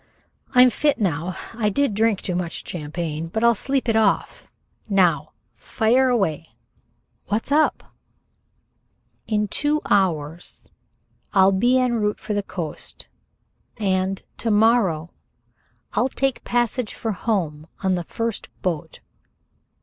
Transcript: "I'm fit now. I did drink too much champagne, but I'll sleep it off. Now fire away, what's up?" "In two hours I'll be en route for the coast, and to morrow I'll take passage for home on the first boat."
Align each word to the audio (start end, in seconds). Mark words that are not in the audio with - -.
"I'm 0.55 0.71
fit 0.71 0.97
now. 0.97 1.37
I 1.53 1.69
did 1.69 1.93
drink 1.93 2.21
too 2.21 2.33
much 2.33 2.67
champagne, 2.67 3.27
but 3.27 3.43
I'll 3.43 3.53
sleep 3.53 3.87
it 3.87 3.95
off. 3.95 4.49
Now 4.89 5.31
fire 5.53 6.09
away, 6.09 6.55
what's 7.27 7.51
up?" 7.51 7.93
"In 9.27 9.47
two 9.47 9.79
hours 9.91 10.71
I'll 11.33 11.51
be 11.51 11.77
en 11.77 11.99
route 11.99 12.19
for 12.19 12.33
the 12.33 12.41
coast, 12.41 13.09
and 13.79 14.23
to 14.37 14.49
morrow 14.49 15.11
I'll 15.93 16.09
take 16.09 16.43
passage 16.43 16.95
for 16.95 17.11
home 17.11 17.67
on 17.83 17.93
the 17.93 18.03
first 18.03 18.49
boat." 18.63 19.01